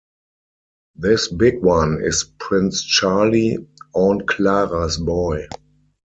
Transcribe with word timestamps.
This 0.95 1.27
big 1.27 1.61
one 1.61 2.01
is 2.03 2.31
Prince 2.39 2.81
Charlie, 2.83 3.59
Aunt 3.93 4.27
Clara's 4.27 4.97
boy. 4.97 5.45